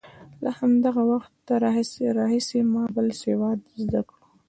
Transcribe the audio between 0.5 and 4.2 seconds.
هماغه وخته راهیسې مې بل سواد زده کړ.